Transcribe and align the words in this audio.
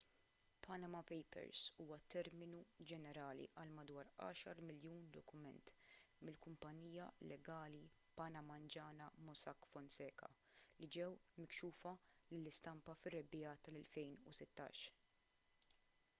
panama 0.65 0.99
papers 1.09 1.59
huwa 1.81 1.97
terminu 2.13 2.61
ġenerali 2.91 3.43
għal 3.63 3.73
madwar 3.79 4.07
għaxar 4.27 4.61
miljun 4.69 5.03
dokument 5.17 5.71
mill-kumpanija 6.29 7.05
legali 7.33 7.81
panamanjana 8.21 9.09
mossack 9.27 9.69
fonseca 9.75 10.29
li 10.81 10.89
ġew 10.97 11.11
mikxufa 11.45 11.91
lill-istampa 12.33 12.97
fir-rebbiegħa 13.03 13.53
tal-2016 13.69 14.83